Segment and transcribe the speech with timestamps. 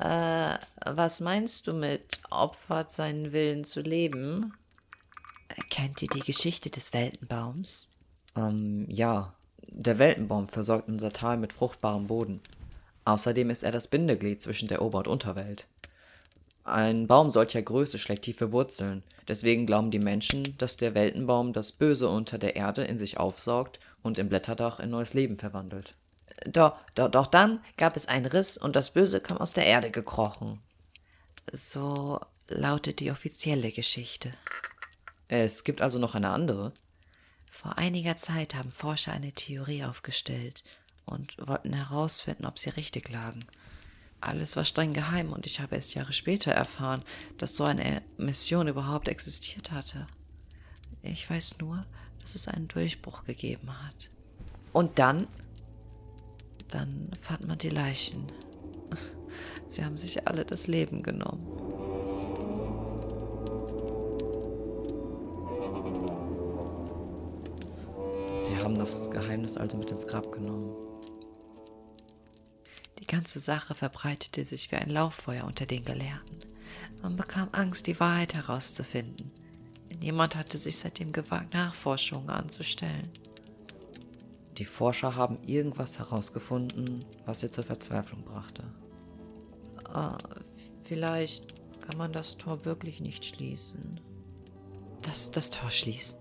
[0.00, 4.54] Was meinst du mit opfert seinen Willen zu leben?
[5.68, 7.90] Kennt ihr die Geschichte des Weltenbaums?
[8.36, 9.34] Ähm, ja.
[9.72, 12.40] Der Weltenbaum versorgt unser Tal mit fruchtbarem Boden.
[13.04, 15.66] Außerdem ist er das Bindeglied zwischen der Ober- und Unterwelt.
[16.64, 19.02] Ein Baum solcher Größe schlägt tiefe Wurzeln.
[19.28, 23.80] Deswegen glauben die Menschen, dass der Weltenbaum das Böse unter der Erde in sich aufsaugt
[24.02, 25.92] und im Blätterdach in neues Leben verwandelt.
[26.46, 29.90] Doch, doch, doch dann gab es einen Riss und das Böse kam aus der Erde
[29.90, 30.58] gekrochen.
[31.52, 34.30] So lautet die offizielle Geschichte.
[35.28, 36.72] Es gibt also noch eine andere.
[37.50, 40.64] Vor einiger Zeit haben Forscher eine Theorie aufgestellt
[41.04, 43.44] und wollten herausfinden, ob sie richtig lagen.
[44.20, 47.02] Alles war streng geheim und ich habe erst Jahre später erfahren,
[47.38, 50.06] dass so eine Mission überhaupt existiert hatte.
[51.02, 51.84] Ich weiß nur,
[52.20, 54.10] dass es einen Durchbruch gegeben hat.
[54.72, 55.26] Und dann?
[56.70, 58.26] Dann fand man die Leichen.
[59.66, 61.46] Sie haben sich alle das Leben genommen.
[68.40, 70.74] Sie haben das Geheimnis also mit ins Grab genommen.
[72.98, 76.38] Die ganze Sache verbreitete sich wie ein Lauffeuer unter den Gelehrten.
[77.02, 79.30] Man bekam Angst, die Wahrheit herauszufinden.
[80.00, 83.08] Niemand hatte sich seitdem gewagt, Nachforschungen anzustellen.
[84.60, 88.62] Die Forscher haben irgendwas herausgefunden, was sie zur Verzweiflung brachte.
[89.90, 90.18] Ah,
[90.82, 94.00] vielleicht kann man das Tor wirklich nicht schließen.
[95.00, 96.18] Das, das Tor schließen?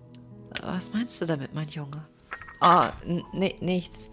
[0.64, 2.08] Was meinst du damit, mein Junge?
[2.62, 2.94] Ah,
[3.60, 4.10] nichts.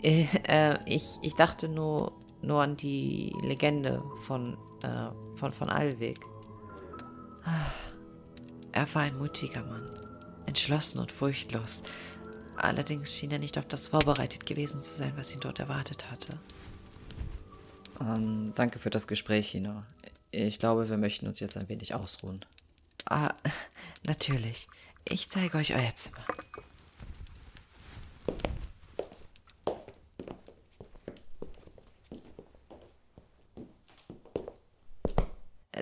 [0.00, 2.12] Äh, äh, ich, ich dachte nur,
[2.42, 6.20] nur an die Legende von, äh, von, von Alweg.
[8.70, 9.90] Er war ein mutiger Mann,
[10.46, 11.82] entschlossen und furchtlos.
[12.56, 16.38] Allerdings schien er nicht auf das vorbereitet gewesen zu sein, was ihn dort erwartet hatte.
[18.00, 19.86] Ähm, danke für das Gespräch, Hina.
[20.30, 22.44] Ich glaube, wir möchten uns jetzt ein wenig ausruhen.
[23.06, 23.32] Ah,
[24.06, 24.68] natürlich.
[25.04, 26.24] Ich zeige euch euer Zimmer.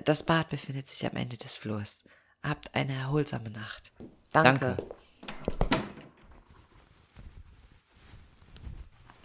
[0.05, 2.03] Das Bad befindet sich am Ende des Flurs.
[2.43, 3.91] Habt eine erholsame Nacht.
[4.31, 4.75] Danke.
[4.75, 4.95] Danke.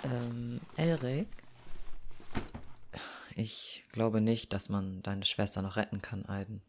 [0.04, 1.28] Ähm, Elrik?
[3.34, 6.62] Ich glaube nicht, dass man deine Schwester noch retten kann, Aiden.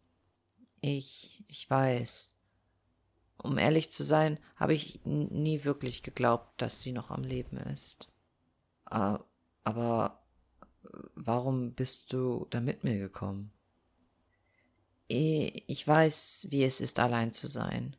[0.82, 2.36] Ich, ich weiß.
[3.38, 8.10] Um ehrlich zu sein, habe ich nie wirklich geglaubt, dass sie noch am Leben ist.
[8.86, 10.22] Aber
[11.16, 13.52] warum bist du da mit mir gekommen?
[15.08, 17.96] Ich weiß, wie es ist, allein zu sein.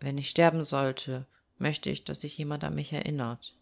[0.00, 1.26] Wenn ich sterben sollte,
[1.58, 3.54] möchte ich, dass sich jemand an mich erinnert.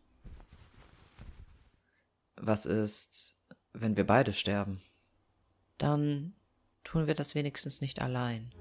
[2.41, 3.37] Was ist,
[3.73, 4.81] wenn wir beide sterben?
[5.77, 6.35] Dann
[6.85, 8.53] tun wir das wenigstens nicht allein.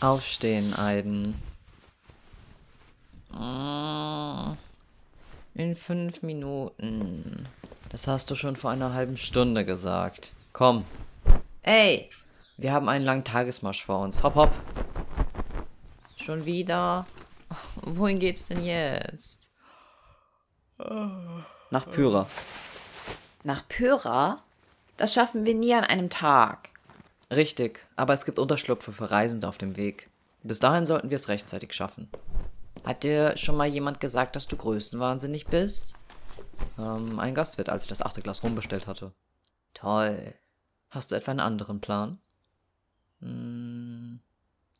[0.00, 1.51] Aufstehen, Aiden.
[5.72, 7.48] In fünf Minuten.
[7.88, 10.32] Das hast du schon vor einer halben Stunde gesagt.
[10.52, 10.84] Komm.
[11.62, 12.10] Ey!
[12.58, 14.22] Wir haben einen langen Tagesmarsch vor uns.
[14.22, 14.50] Hopp, hopp.
[16.18, 17.06] Schon wieder?
[17.76, 19.48] Wohin geht's denn jetzt?
[20.76, 22.28] Nach Pyra.
[23.42, 24.42] Nach Pyra?
[24.98, 26.68] Das schaffen wir nie an einem Tag.
[27.30, 30.10] Richtig, aber es gibt Unterschlupfe für Reisende auf dem Weg.
[30.42, 32.10] Bis dahin sollten wir es rechtzeitig schaffen.
[32.84, 35.94] Hat dir schon mal jemand gesagt, dass du größenwahnsinnig bist?
[36.78, 39.12] Ähm, ein Gastwirt, als ich das achte Glas rumbestellt hatte.
[39.74, 40.34] Toll.
[40.90, 42.18] Hast du etwa einen anderen Plan?
[43.20, 44.20] Hm,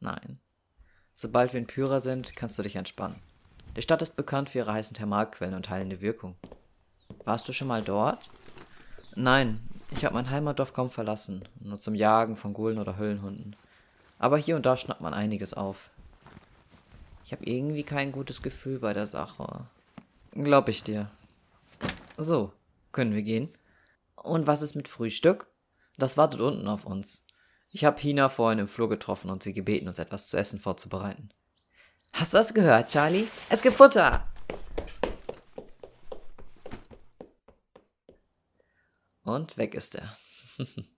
[0.00, 0.40] nein.
[1.14, 3.18] Sobald wir in Pyra sind, kannst du dich entspannen.
[3.76, 6.36] Die Stadt ist bekannt für ihre heißen Thermalquellen und heilende Wirkung.
[7.24, 8.28] Warst du schon mal dort?
[9.14, 9.60] Nein,
[9.92, 13.54] ich habe mein Heimatdorf kaum verlassen, nur zum Jagen von Gulen oder Höllenhunden.
[14.18, 15.90] Aber hier und da schnappt man einiges auf.
[17.32, 19.66] Ich habe irgendwie kein gutes Gefühl bei der Sache.
[20.32, 21.10] Glaub ich dir.
[22.18, 22.52] So,
[22.92, 23.48] können wir gehen?
[24.16, 25.46] Und was ist mit Frühstück?
[25.96, 27.24] Das wartet unten auf uns.
[27.70, 31.30] Ich habe Hina vorhin im Flur getroffen und sie gebeten, uns etwas zu essen vorzubereiten.
[32.12, 33.28] Hast du das gehört, Charlie?
[33.48, 34.28] Es gibt Futter!
[39.24, 40.18] Und weg ist er.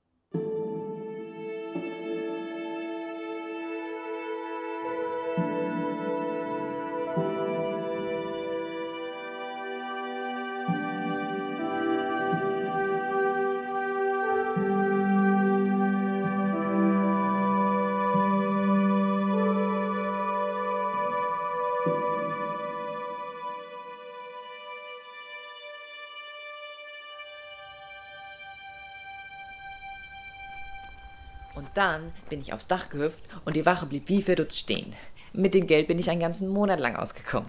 [31.75, 34.95] dann bin ich aufs Dach gehüpft und die Wache blieb wie verdutzt stehen.
[35.33, 37.49] Mit dem Geld bin ich einen ganzen Monat lang ausgekommen.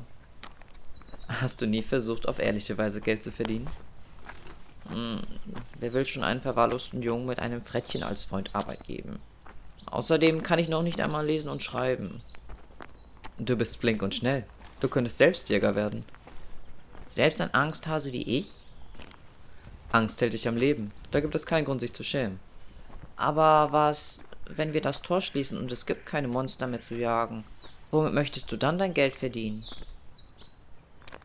[1.28, 3.70] Hast du nie versucht, auf ehrliche Weise Geld zu verdienen?
[4.90, 5.22] Hm,
[5.80, 9.20] wer will schon einen verwahrlosten Jungen mit einem Frettchen als Freund Arbeit geben?
[9.88, 12.22] Außerdem kann ich noch nicht einmal lesen und schreiben.
[13.38, 14.46] Du bist flink und schnell.
[14.80, 16.04] Du könntest selbst Jäger werden.
[17.10, 18.48] Selbst ein Angsthase wie ich?
[19.92, 20.92] Angst hält dich am Leben.
[21.12, 22.40] Da gibt es keinen Grund, sich zu schämen.
[23.16, 27.46] Aber was, wenn wir das Tor schließen und es gibt keine Monster mehr zu jagen?
[27.92, 29.64] Womit möchtest du dann dein Geld verdienen?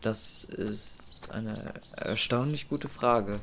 [0.03, 3.41] Das ist eine erstaunlich gute Frage.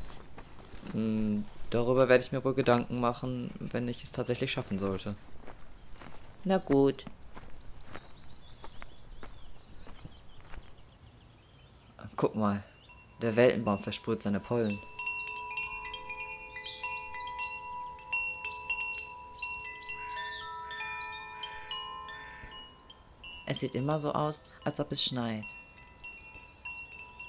[0.94, 5.16] Hm, darüber werde ich mir wohl Gedanken machen, wenn ich es tatsächlich schaffen sollte.
[6.44, 7.06] Na gut.
[12.16, 12.64] Guck mal,
[13.22, 14.80] der Weltenbaum versprüht seine Pollen.
[23.48, 25.46] Es sieht immer so aus, als ob es schneit.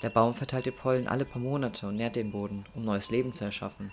[0.02, 3.32] Der Baum verteilt die Pollen alle paar Monate und nährt den Boden, um neues Leben
[3.32, 3.92] zu erschaffen.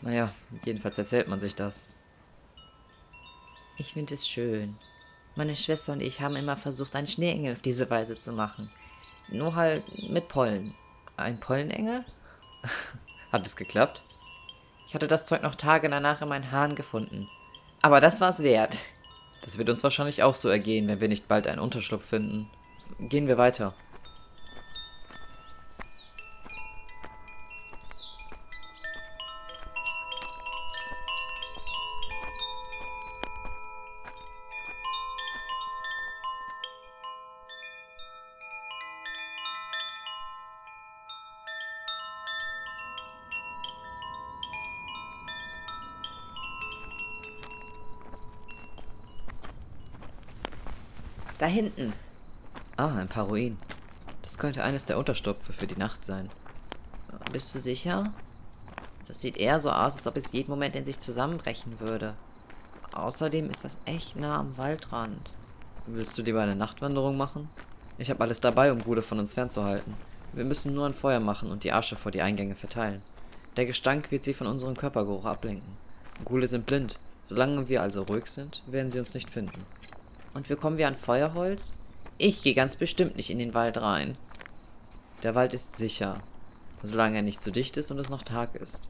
[0.00, 0.32] Naja,
[0.64, 1.84] jedenfalls erzählt man sich das.
[3.76, 4.74] Ich finde es schön.
[5.34, 8.70] Meine Schwester und ich haben immer versucht, einen Schneeengel auf diese Weise zu machen.
[9.28, 10.74] Nur halt mit Pollen.
[11.16, 12.04] Ein Pollenengel?
[13.32, 14.02] Hat es geklappt?
[14.86, 17.26] Ich hatte das Zeug noch Tage danach in meinen Haaren gefunden.
[17.80, 18.76] Aber das war's wert.
[19.42, 22.48] Das wird uns wahrscheinlich auch so ergehen, wenn wir nicht bald einen Unterschlupf finden.
[22.98, 23.74] Gehen wir weiter.
[51.42, 51.92] Da hinten.
[52.76, 53.58] Ah, ein paar Ruinen.
[54.22, 56.30] Das könnte eines der Unterstupfe für die Nacht sein.
[57.32, 58.14] Bist du sicher?
[59.08, 62.14] Das sieht eher so aus, als ob es jeden Moment in sich zusammenbrechen würde.
[62.92, 65.32] Außerdem ist das echt nah am Waldrand.
[65.88, 67.50] Willst du lieber eine Nachtwanderung machen?
[67.98, 69.94] Ich habe alles dabei, um Gude von uns fernzuhalten.
[70.32, 73.02] Wir müssen nur ein Feuer machen und die Asche vor die Eingänge verteilen.
[73.56, 75.76] Der Gestank wird sie von unserem Körpergeruch ablenken.
[76.24, 77.00] Gule sind blind.
[77.24, 79.66] Solange wir also ruhig sind, werden sie uns nicht finden.
[80.34, 81.72] Und wie kommen wir an Feuerholz?
[82.18, 84.16] Ich gehe ganz bestimmt nicht in den Wald rein.
[85.22, 86.22] Der Wald ist sicher,
[86.82, 88.88] solange er nicht zu dicht ist und es noch Tag ist.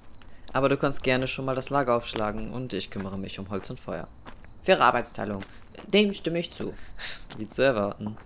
[0.52, 3.70] Aber du kannst gerne schon mal das Lager aufschlagen und ich kümmere mich um Holz
[3.70, 4.08] und Feuer.
[4.64, 5.42] Faire Arbeitsteilung.
[5.88, 6.74] Dem stimme ich zu.
[7.36, 8.16] Wie zu erwarten.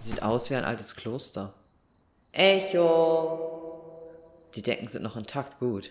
[0.00, 1.52] Sieht aus wie ein altes Kloster.
[2.32, 3.90] Echo.
[4.54, 5.90] Die Decken sind noch intakt gut.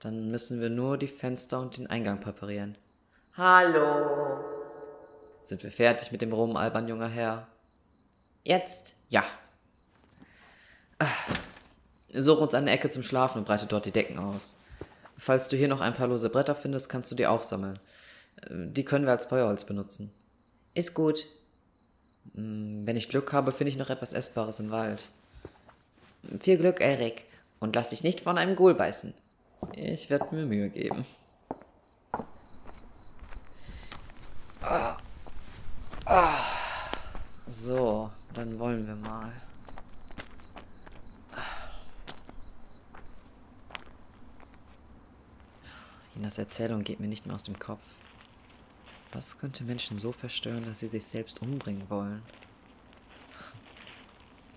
[0.00, 2.76] Dann müssen wir nur die Fenster und den Eingang präparieren.
[3.38, 4.40] Hallo.
[5.44, 7.46] Sind wir fertig mit dem Rumalbern, junger Herr?
[8.42, 9.22] Jetzt ja.
[12.12, 14.56] Such uns eine Ecke zum Schlafen und breite dort die Decken aus.
[15.16, 17.78] Falls du hier noch ein paar lose Bretter findest, kannst du die auch sammeln.
[18.50, 20.12] Die können wir als Feuerholz benutzen.
[20.74, 21.24] Ist gut.
[22.34, 25.04] Hm, wenn ich Glück habe, finde ich noch etwas Essbares im Wald.
[26.40, 27.24] Viel Glück, Erik.
[27.60, 29.14] Und lass dich nicht von einem Ghoul beißen.
[29.76, 31.06] Ich werde mir Mühe geben.
[37.46, 39.32] So, dann wollen wir mal.
[46.14, 47.82] Jinas Erzählung geht mir nicht mehr aus dem Kopf.
[49.12, 52.22] Was könnte Menschen so verstören, dass sie sich selbst umbringen wollen?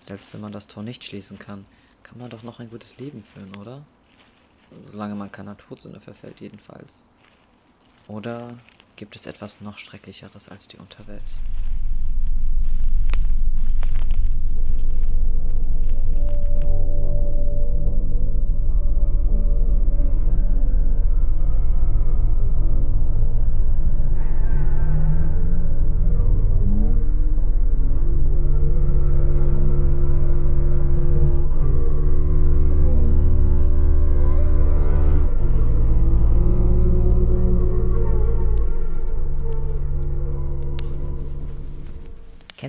[0.02, 1.66] Selbst wenn man das Tor nicht schließen kann,
[2.04, 3.86] kann man doch noch ein gutes Leben führen, oder?
[4.92, 7.04] Solange man keiner Todsünde verfällt, jedenfalls.
[8.08, 8.58] Oder
[9.02, 11.24] gibt es etwas noch Schrecklicheres als die Unterwelt?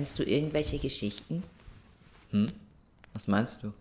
[0.03, 1.43] Kennst du irgendwelche Geschichten?
[2.31, 2.47] Hm?
[3.13, 3.71] Was meinst du?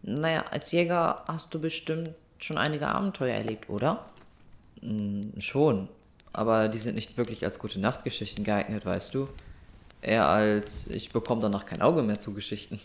[0.00, 4.02] Naja, als Jäger hast du bestimmt schon einige Abenteuer erlebt, oder?
[4.80, 5.90] Hm, schon.
[6.32, 9.28] Aber die sind nicht wirklich als gute Nachtgeschichten geeignet, weißt du?
[10.00, 12.80] Eher als ich bekomme danach kein Auge mehr zu Geschichten.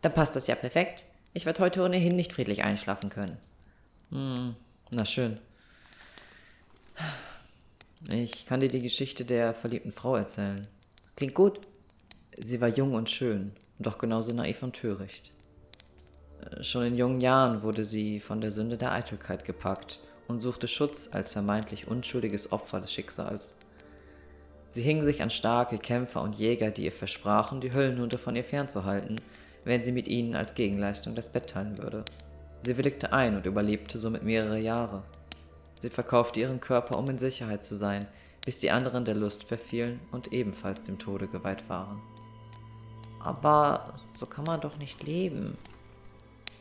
[0.00, 1.04] Dann passt das ja perfekt.
[1.34, 3.36] Ich werde heute ohnehin nicht friedlich einschlafen können.
[4.12, 4.56] Hm,
[4.90, 5.36] na schön.
[8.10, 10.66] Ich kann dir die Geschichte der verliebten Frau erzählen.
[11.16, 11.60] Klingt gut.
[12.38, 15.32] Sie war jung und schön, doch genauso naiv und töricht.
[16.40, 20.68] Äh, schon in jungen Jahren wurde sie von der Sünde der Eitelkeit gepackt und suchte
[20.68, 23.56] Schutz als vermeintlich unschuldiges Opfer des Schicksals.
[24.70, 28.44] Sie hing sich an starke Kämpfer und Jäger, die ihr versprachen, die Höllenhunde von ihr
[28.44, 29.16] fernzuhalten,
[29.64, 32.04] wenn sie mit ihnen als Gegenleistung das Bett teilen würde.
[32.62, 35.02] Sie willigte ein und überlebte somit mehrere Jahre.
[35.78, 38.06] Sie verkaufte ihren Körper, um in Sicherheit zu sein,
[38.46, 42.00] bis die anderen der Lust verfielen und ebenfalls dem Tode geweiht waren.
[43.24, 45.56] Aber so kann man doch nicht leben.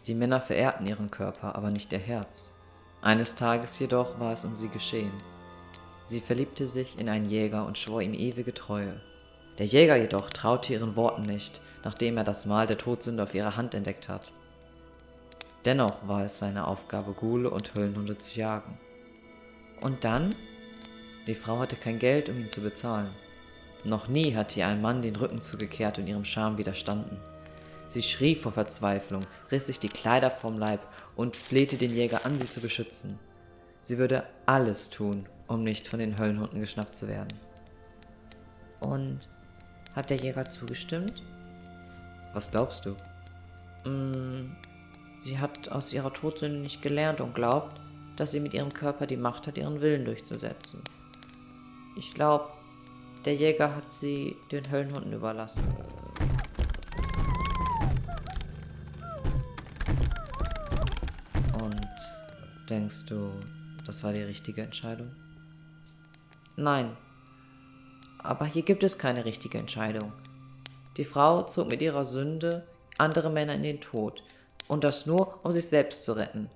[0.08, 2.52] Die Männer verehrten ihren Körper, aber nicht ihr Herz.
[3.02, 5.14] Eines Tages jedoch war es um sie geschehen.
[6.06, 9.00] Sie verliebte sich in einen Jäger und schwor ihm ewige Treue.
[9.58, 13.58] Der Jäger jedoch traute ihren Worten nicht, nachdem er das Mal der Todsünde auf ihrer
[13.58, 14.34] Hand entdeckt hat.
[15.66, 18.78] Dennoch war es seine Aufgabe, Gule und Höllenhunde zu jagen.
[19.82, 20.36] Und dann?
[21.28, 23.12] Die Frau hatte kein Geld, um ihn zu bezahlen.
[23.84, 27.18] Noch nie hatte ihr ein Mann den Rücken zugekehrt und ihrem Charme widerstanden.
[27.88, 30.80] Sie schrie vor Verzweiflung, riss sich die Kleider vom Leib
[31.16, 33.20] und flehte den Jäger an, sie zu beschützen.
[33.82, 37.34] Sie würde alles tun, um nicht von den Höllenhunden geschnappt zu werden.
[38.80, 39.20] Und
[39.96, 41.22] hat der Jäger zugestimmt?
[42.34, 42.96] Was glaubst du?
[43.90, 44.56] Mm,
[45.20, 47.82] sie hat aus ihrer Todsünde nicht gelernt und glaubt,
[48.16, 50.82] dass sie mit ihrem Körper die Macht hat, ihren Willen durchzusetzen.
[51.98, 52.48] Ich glaube,
[53.26, 55.64] der Jäger hat sie den Höllenhunden überlassen.
[61.62, 61.88] Und
[62.70, 63.32] denkst du,
[63.86, 65.12] das war die richtige Entscheidung?
[66.56, 66.98] Nein.
[68.24, 70.14] Aber hier gibt es keine richtige Entscheidung.
[70.98, 72.66] Die Frau zog mit ihrer Sünde
[72.98, 74.24] andere Männer in den Tod.
[74.68, 76.50] Und das nur, um sich selbst zu retten.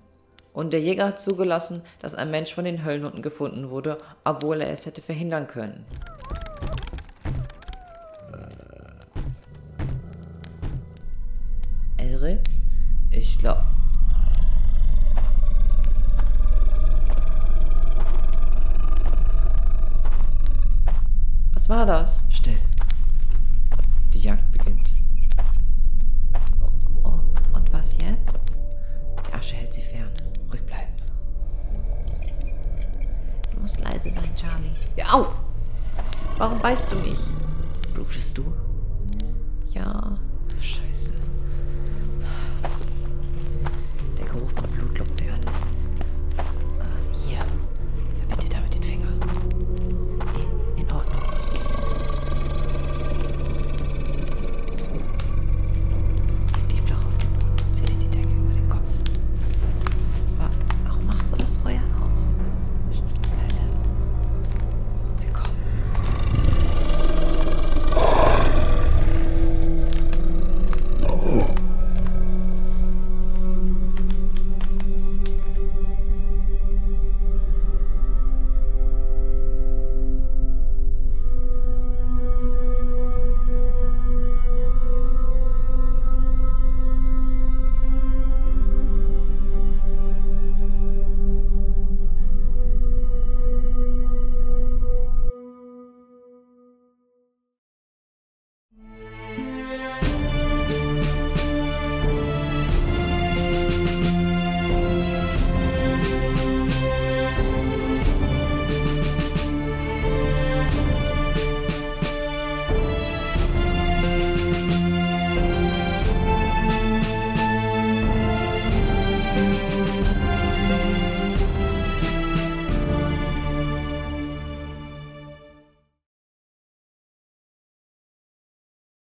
[0.52, 4.70] Und der Jäger hat zugelassen, dass ein Mensch von den Höllenhunden gefunden wurde, obwohl er
[4.70, 5.84] es hätte verhindern können.
[21.66, 22.22] Was war das?
[22.30, 22.58] Still.
[24.14, 24.88] Die Jagd beginnt.
[27.02, 27.18] Oh,
[27.54, 28.38] und was jetzt?
[29.26, 30.12] Die Asche hält sie fern.
[30.48, 30.92] Ruhig bleiben.
[33.52, 34.70] Du musst leise sein, Charlie.
[34.94, 35.26] Ja, au!
[36.38, 37.18] Warum beißt du mich?
[37.92, 38.44] Blutest du?